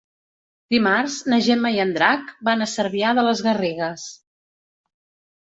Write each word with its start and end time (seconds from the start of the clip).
Dimarts 0.75 1.17
na 1.33 1.37
Gemma 1.49 1.71
i 1.75 1.77
en 1.83 1.93
Drac 1.97 2.31
van 2.49 2.65
a 2.67 2.71
Cervià 2.73 3.13
de 3.21 3.29
les 3.29 3.45
Garrigues. 3.49 4.07